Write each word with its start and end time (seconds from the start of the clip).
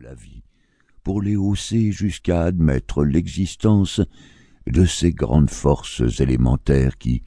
la 0.00 0.14
vie, 0.14 0.42
pour 1.02 1.20
les 1.20 1.36
hausser 1.36 1.92
jusqu'à 1.92 2.42
admettre 2.42 3.04
l'existence 3.04 4.00
de 4.66 4.84
ces 4.84 5.12
grandes 5.12 5.50
forces 5.50 6.20
élémentaires 6.20 6.96
qui, 6.96 7.22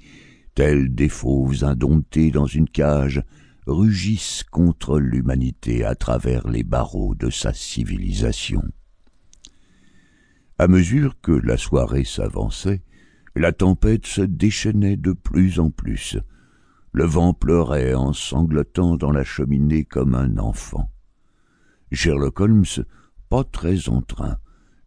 tels 0.55 0.93
des 0.93 1.09
fauves 1.09 1.63
indomptés 1.63 2.31
dans 2.31 2.47
une 2.47 2.67
cage, 2.67 3.21
rugissent 3.67 4.43
contre 4.49 4.99
l'humanité 4.99 5.85
à 5.85 5.95
travers 5.95 6.47
les 6.47 6.63
barreaux 6.63 7.15
de 7.15 7.29
sa 7.29 7.53
civilisation. 7.53 8.63
À 10.57 10.67
mesure 10.67 11.19
que 11.21 11.31
la 11.31 11.57
soirée 11.57 12.05
s'avançait, 12.05 12.81
la 13.35 13.51
tempête 13.51 14.05
se 14.05 14.21
déchaînait 14.21 14.97
de 14.97 15.13
plus 15.13 15.59
en 15.59 15.69
plus. 15.69 16.17
Le 16.91 17.05
vent 17.05 17.33
pleurait 17.33 17.93
en 17.93 18.13
sanglotant 18.13 18.97
dans 18.97 19.11
la 19.11 19.23
cheminée 19.23 19.83
comme 19.83 20.13
un 20.15 20.37
enfant. 20.37 20.92
Sherlock 21.93 22.39
Holmes, 22.39 22.85
pas 23.29 23.43
très 23.43 23.87
en 23.87 24.01
train, 24.01 24.37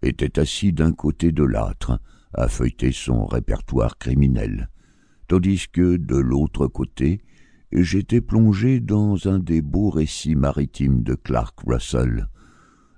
était 0.03 0.41
assis 0.41 0.73
d'un 0.73 0.93
côté 0.93 1.31
de 1.31 1.45
l'âtre, 1.45 2.01
à 2.35 2.49
feuilleter 2.49 2.91
son 2.93 3.27
répertoire 3.27 3.97
criminel, 3.97 4.69
tandis 5.29 5.67
que, 5.73 5.97
de 5.97 6.17
l'autre 6.17 6.67
côté, 6.67 7.23
j'étais 7.73 8.21
plongé 8.21 8.81
dans 8.81 9.29
un 9.29 9.39
des 9.39 9.63
beaux 9.63 9.91
récits 9.91 10.35
maritimes 10.35 11.03
de 11.03 11.15
Clark 11.15 11.59
Russell, 11.65 12.29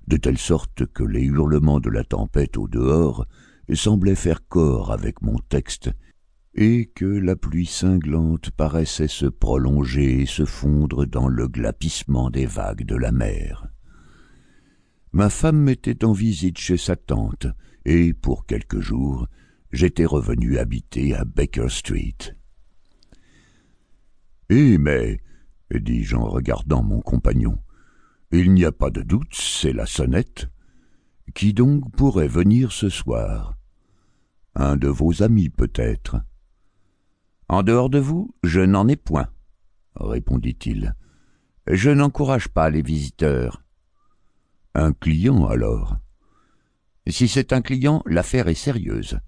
de 0.07 0.17
telle 0.17 0.39
sorte 0.39 0.87
que 0.87 1.05
les 1.05 1.25
hurlements 1.25 1.81
de 1.81 1.91
la 1.91 2.05
tempête 2.05 2.57
au 2.57 2.67
dehors 2.67 3.27
semblaient 3.75 4.15
faire 4.15 4.47
corps 4.49 4.91
avec 4.91 5.21
mon 5.21 5.39
texte, 5.51 5.91
et 6.55 6.87
que 6.87 7.05
la 7.05 7.37
pluie 7.37 7.67
cinglante 7.67 8.51
paraissait 8.53 9.07
se 9.07 9.27
prolonger 9.27 10.23
et 10.23 10.27
se 10.27 10.47
fondre 10.47 11.07
dans 11.07 11.29
le 11.29 11.47
glapissement 11.47 12.31
des 12.31 12.47
vagues 12.47 12.85
de 12.85 12.97
la 12.97 13.13
mer. 13.13 13.68
Ma 15.19 15.31
femme 15.31 15.69
était 15.69 16.05
en 16.05 16.13
visite 16.13 16.59
chez 16.59 16.77
sa 16.77 16.95
tante, 16.95 17.49
et 17.85 18.15
pour 18.15 18.47
quelques 18.47 18.79
jours, 18.79 19.27
j'étais 19.73 20.05
revenu 20.05 20.59
habiter 20.59 21.13
à 21.13 21.25
Baker 21.25 21.71
Street. 21.71 22.37
Eh 24.49 24.79
mais, 24.79 25.21
dis-je 25.75 26.15
en 26.15 26.29
regardant 26.29 26.85
mon 26.85 27.01
compagnon, 27.01 27.59
il 28.31 28.55
n'y 28.55 28.65
a 28.65 28.71
pas 28.71 28.91
de 28.91 29.03
doute, 29.03 29.33
c'est 29.35 29.73
la 29.73 29.87
sonnette. 29.87 30.47
Qui 31.35 31.53
donc 31.53 31.91
pourrait 31.97 32.29
venir 32.29 32.71
ce 32.71 32.89
soir? 32.89 33.59
Un 34.55 34.77
de 34.77 34.87
vos 34.87 35.25
amis, 35.25 35.49
peut-être. 35.49 36.23
En 37.49 37.65
dehors 37.65 37.91
de 37.91 37.99
vous, 37.99 38.37
je 38.45 38.61
n'en 38.61 38.87
ai 38.87 38.95
point, 38.95 39.31
répondit-il. 39.97 40.95
Je 41.67 41.91
n'encourage 41.91 42.47
pas 42.47 42.71
les 42.71 42.83
visiteurs. 42.83 43.65
Un 44.75 44.93
client, 44.93 45.47
alors 45.47 45.97
Si 47.07 47.29
c'est 47.29 47.53
un 47.53 47.63
client, 47.63 48.03
l'affaire 48.07 48.49
est 48.49 48.55
sérieuse. 48.55 49.19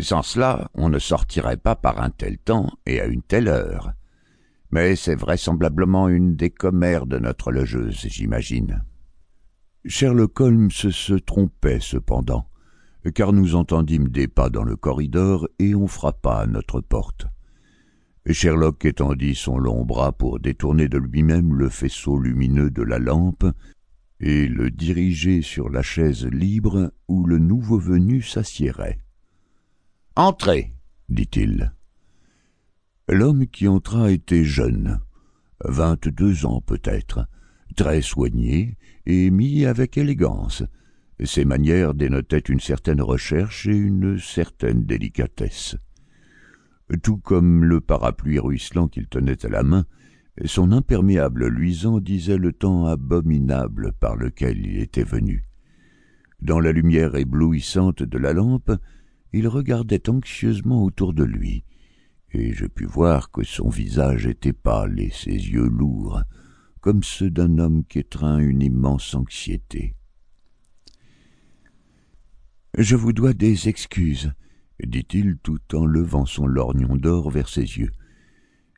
Sans 0.00 0.22
cela, 0.22 0.70
on 0.74 0.88
ne 0.88 0.98
sortirait 0.98 1.56
pas 1.56 1.76
par 1.76 2.00
un 2.02 2.10
tel 2.10 2.38
temps 2.38 2.70
et 2.86 3.00
à 3.00 3.06
une 3.06 3.22
telle 3.22 3.48
heure 3.48 3.94
mais 4.74 4.96
c'est 4.96 5.14
vraisemblablement 5.14 6.08
une 6.08 6.34
des 6.34 6.50
commères 6.50 7.06
de 7.06 7.20
notre 7.20 7.52
logeuse, 7.52 8.08
j'imagine. 8.08 8.82
Sherlock 9.84 10.40
Holmes 10.40 10.72
se 10.72 11.14
trompait 11.14 11.78
cependant, 11.78 12.48
car 13.14 13.32
nous 13.32 13.54
entendîmes 13.54 14.08
des 14.08 14.26
pas 14.26 14.50
dans 14.50 14.64
le 14.64 14.74
corridor 14.74 15.48
et 15.60 15.76
on 15.76 15.86
frappa 15.86 16.38
à 16.38 16.46
notre 16.46 16.80
porte. 16.80 17.28
Sherlock 18.28 18.84
étendit 18.84 19.36
son 19.36 19.58
long 19.58 19.84
bras 19.84 20.10
pour 20.10 20.40
détourner 20.40 20.88
de 20.88 20.98
lui-même 20.98 21.54
le 21.54 21.68
faisceau 21.68 22.18
lumineux 22.18 22.70
de 22.70 22.82
la 22.82 22.98
lampe 22.98 23.46
et 24.26 24.48
le 24.48 24.70
diriger 24.70 25.42
sur 25.42 25.68
la 25.68 25.82
chaise 25.82 26.24
libre 26.24 26.94
où 27.08 27.26
le 27.26 27.38
nouveau 27.38 27.78
venu 27.78 28.22
s'assiérait. 28.22 28.98
Entrez, 30.16 30.72
dit-il. 31.10 31.74
L'homme 33.06 33.46
qui 33.46 33.68
entra 33.68 34.10
était 34.10 34.44
jeune, 34.44 34.98
vingt-deux 35.62 36.46
ans 36.46 36.62
peut-être, 36.62 37.28
très 37.76 38.00
soigné 38.00 38.78
et 39.04 39.30
mis 39.30 39.66
avec 39.66 39.98
élégance. 39.98 40.62
Ses 41.22 41.44
manières 41.44 41.92
dénotaient 41.92 42.38
une 42.38 42.60
certaine 42.60 43.02
recherche 43.02 43.66
et 43.66 43.76
une 43.76 44.18
certaine 44.18 44.86
délicatesse. 44.86 45.76
Tout 47.02 47.18
comme 47.18 47.62
le 47.62 47.82
parapluie 47.82 48.38
ruisselant 48.38 48.88
qu'il 48.88 49.06
tenait 49.06 49.44
à 49.44 49.50
la 49.50 49.62
main, 49.62 49.84
son 50.44 50.72
imperméable 50.72 51.46
luisant 51.46 52.00
disait 52.00 52.38
le 52.38 52.52
temps 52.52 52.86
abominable 52.86 53.92
par 54.00 54.16
lequel 54.16 54.58
il 54.64 54.78
était 54.78 55.04
venu. 55.04 55.48
Dans 56.40 56.60
la 56.60 56.72
lumière 56.72 57.14
éblouissante 57.14 58.02
de 58.02 58.18
la 58.18 58.32
lampe, 58.32 58.72
il 59.32 59.48
regardait 59.48 60.10
anxieusement 60.10 60.84
autour 60.84 61.12
de 61.12 61.24
lui, 61.24 61.64
et 62.32 62.52
je 62.52 62.66
pus 62.66 62.86
voir 62.86 63.30
que 63.30 63.44
son 63.44 63.68
visage 63.68 64.26
était 64.26 64.52
pâle 64.52 65.00
et 65.00 65.10
ses 65.10 65.30
yeux 65.30 65.68
lourds, 65.68 66.22
comme 66.80 67.02
ceux 67.02 67.30
d'un 67.30 67.58
homme 67.58 67.84
qui 67.84 68.00
étreint 68.00 68.38
une 68.38 68.62
immense 68.62 69.14
anxiété. 69.14 69.96
Je 72.76 72.96
vous 72.96 73.12
dois 73.12 73.32
des 73.32 73.68
excuses, 73.68 74.32
dit-il 74.84 75.38
tout 75.38 75.60
en 75.74 75.86
levant 75.86 76.26
son 76.26 76.46
lorgnon 76.46 76.96
d'or 76.96 77.30
vers 77.30 77.48
ses 77.48 77.62
yeux. 77.78 77.92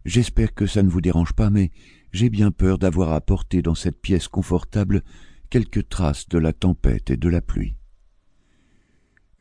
J'espère 0.06 0.55
que 0.55 0.67
ça 0.67 0.84
ne 0.84 0.89
vous 0.89 1.00
dérange 1.00 1.33
pas, 1.33 1.50
mais 1.50 1.72
j'ai 2.12 2.31
bien 2.31 2.53
peur 2.53 2.78
d'avoir 2.78 3.11
apporté 3.11 3.61
dans 3.61 3.75
cette 3.75 4.00
pièce 4.00 4.28
confortable 4.28 5.03
quelques 5.50 5.89
traces 5.89 6.28
de 6.28 6.39
la 6.39 6.53
tempête 6.53 7.11
et 7.11 7.17
de 7.17 7.28
la 7.28 7.41
pluie. 7.41 7.75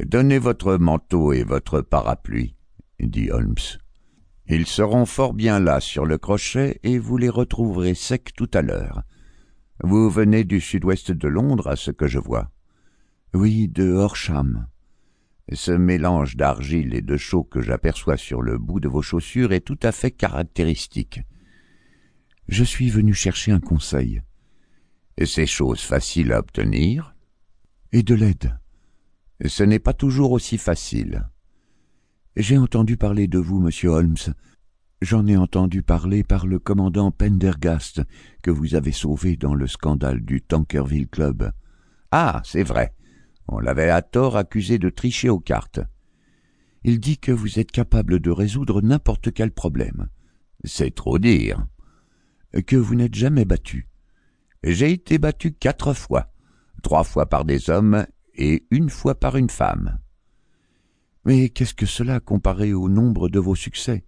Donnez 0.04 0.40
votre 0.40 0.78
manteau 0.78 1.34
et 1.34 1.44
votre 1.44 1.82
parapluie, 1.82 2.56
dit 3.00 3.30
Holmes. 3.30 3.54
Ils 4.48 4.66
seront 4.66 5.06
fort 5.06 5.36
bien 5.36 5.60
là 5.60 5.80
sur 5.80 6.04
le 6.04 6.18
crochet 6.18 6.80
et 6.82 6.98
vous 6.98 7.18
les 7.18 7.30
retrouverez 7.30 7.94
secs 7.94 8.34
tout 8.36 8.50
à 8.52 8.64
l'heure. 8.64 9.04
Vous 9.84 10.10
venez 10.10 10.46
du 10.46 10.62
sud-ouest 10.62 11.12
de 11.12 11.28
Londres, 11.28 11.68
à 11.68 11.76
ce 11.76 11.92
que 11.92 12.08
je 12.08 12.18
vois. 12.18 12.50
Oui, 13.36 13.68
de 13.68 13.92
Horsham. 13.92 14.68
Ce 15.52 15.72
mélange 15.72 16.36
d'argile 16.36 16.96
et 16.96 17.02
de 17.02 17.18
chaux 17.18 17.44
que 17.44 17.62
j'aperçois 17.62 18.18
sur 18.18 18.42
le 18.42 18.58
bout 18.58 18.80
de 18.80 18.88
vos 18.88 19.04
chaussures 19.04 19.54
est 19.54 19.62
tout 19.62 19.78
à 19.84 19.92
fait 19.92 20.12
caractéristique. 20.12 21.22
Je 22.48 22.64
suis 22.64 22.90
venu 22.90 23.14
chercher 23.14 23.52
un 23.52 23.60
conseil. 23.60 24.22
C'est 25.24 25.46
chose 25.46 25.82
facile 25.82 26.34
à 26.34 26.40
obtenir. 26.40 27.16
Et 27.92 28.04
de 28.04 28.16
l'aide. 28.16 28.58
Ce 29.46 29.64
n'est 29.64 29.80
pas 29.80 29.94
toujours 29.94 30.32
aussi 30.32 30.58
facile. 30.58 31.30
J'ai 32.36 32.58
entendu 32.58 32.98
parler 32.98 33.28
de 33.28 33.40
vous, 33.40 33.60
monsieur 33.60 33.90
Holmes. 33.90 34.34
J'en 35.02 35.28
ai 35.28 35.38
entendu 35.38 35.84
parler 35.84 36.24
par 36.24 36.48
le 36.48 36.58
commandant 36.58 37.12
Pendergast, 37.12 38.02
que 38.42 38.52
vous 38.52 38.76
avez 38.76 38.92
sauvé 38.92 39.38
dans 39.38 39.54
le 39.54 39.68
scandale 39.68 40.22
du 40.22 40.42
Tankerville 40.42 41.08
Club. 41.08 41.52
Ah, 42.12 42.42
c'est 42.44 42.64
vrai. 42.64 42.94
On 43.48 43.60
l'avait 43.60 43.90
à 43.90 44.02
tort 44.02 44.38
accusé 44.38 44.80
de 44.80 44.90
tricher 44.90 45.30
aux 45.30 45.40
cartes. 45.40 45.80
Il 46.84 47.00
dit 47.00 47.18
que 47.18 47.32
vous 47.32 47.60
êtes 47.60 47.72
capable 47.72 48.20
de 48.20 48.32
résoudre 48.32 48.82
n'importe 48.82 49.32
quel 49.34 49.52
problème. 49.52 50.10
C'est 50.64 50.94
trop 50.94 51.20
dire. 51.20 51.66
Que 52.68 52.76
vous 52.76 52.96
n'êtes 52.96 53.16
jamais 53.16 53.46
battu. 53.46 53.88
J'ai 54.64 54.92
été 54.92 55.18
battu 55.18 55.52
quatre 55.54 55.94
fois, 55.94 56.32
trois 56.82 57.04
fois 57.04 57.28
par 57.28 57.46
des 57.46 57.70
hommes 57.70 58.06
et 58.34 58.66
une 58.72 58.90
fois 58.90 59.16
par 59.16 59.36
une 59.36 59.50
femme. 59.50 60.00
Mais 61.26 61.50
qu'est-ce 61.50 61.74
que 61.74 61.86
cela 61.86 62.20
comparé 62.20 62.74
au 62.74 62.88
nombre 62.88 63.30
de 63.30 63.40
vos 63.40 63.56
succès? 63.56 64.06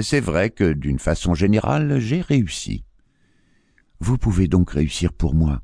C'est 0.00 0.20
vrai 0.20 0.50
que, 0.50 0.72
d'une 0.72 0.98
façon 0.98 1.34
générale, 1.34 1.98
j'ai 1.98 2.20
réussi. 2.20 2.84
Vous 4.00 4.18
pouvez 4.18 4.46
donc 4.46 4.70
réussir 4.70 5.12
pour 5.12 5.34
moi. 5.34 5.62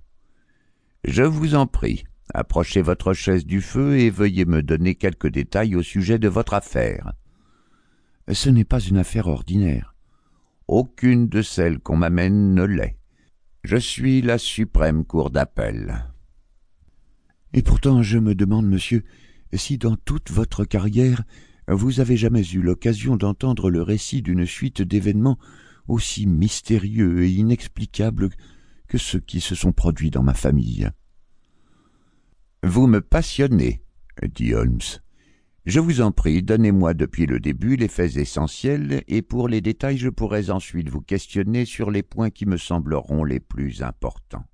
Je 1.04 1.22
vous 1.22 1.54
en 1.54 1.66
prie, 1.66 2.04
approchez 2.32 2.82
votre 2.82 3.12
chaise 3.12 3.44
du 3.44 3.60
feu 3.60 3.98
et 3.98 4.10
veuillez 4.10 4.44
me 4.44 4.62
donner 4.62 4.94
quelques 4.94 5.28
détails 5.28 5.76
au 5.76 5.82
sujet 5.82 6.18
de 6.18 6.28
votre 6.28 6.54
affaire. 6.54 7.12
Ce 8.32 8.48
n'est 8.48 8.64
pas 8.64 8.80
une 8.80 8.96
affaire 8.96 9.26
ordinaire. 9.26 9.94
Aucune 10.66 11.28
de 11.28 11.42
celles 11.42 11.78
qu'on 11.78 11.96
m'amène 11.96 12.54
ne 12.54 12.64
l'est. 12.64 12.96
Je 13.64 13.76
suis 13.76 14.22
la 14.22 14.38
suprême 14.38 15.04
cour 15.04 15.30
d'appel. 15.30 16.06
Et 17.52 17.62
pourtant, 17.62 18.02
je 18.02 18.18
me 18.18 18.34
demande, 18.34 18.66
monsieur, 18.66 19.04
si 19.52 19.78
dans 19.78 19.96
toute 19.96 20.30
votre 20.30 20.64
carrière 20.64 21.22
vous 21.68 22.00
avez 22.00 22.16
jamais 22.16 22.46
eu 22.46 22.60
l'occasion 22.60 23.16
d'entendre 23.16 23.70
le 23.70 23.82
récit 23.82 24.20
d'une 24.20 24.46
suite 24.46 24.82
d'événements 24.82 25.38
aussi 25.88 26.26
mystérieux 26.26 27.24
et 27.24 27.30
inexplicables 27.30 28.30
que 28.88 28.98
ceux 28.98 29.20
qui 29.20 29.40
se 29.40 29.54
sont 29.54 29.72
produits 29.72 30.10
dans 30.10 30.22
ma 30.22 30.34
famille. 30.34 30.90
Vous 32.66 32.86
me 32.86 33.02
passionnez, 33.02 33.82
dit 34.22 34.54
Holmes. 34.54 34.78
Je 35.66 35.80
vous 35.80 36.00
en 36.00 36.12
prie, 36.12 36.42
donnez-moi 36.42 36.94
depuis 36.94 37.26
le 37.26 37.38
début 37.38 37.76
les 37.76 37.88
faits 37.88 38.16
essentiels, 38.16 39.04
et 39.06 39.20
pour 39.20 39.48
les 39.48 39.60
détails 39.60 39.98
je 39.98 40.08
pourrais 40.08 40.48
ensuite 40.48 40.88
vous 40.88 41.02
questionner 41.02 41.66
sur 41.66 41.90
les 41.90 42.02
points 42.02 42.30
qui 42.30 42.46
me 42.46 42.56
sembleront 42.56 43.22
les 43.22 43.38
plus 43.38 43.82
importants. 43.82 44.46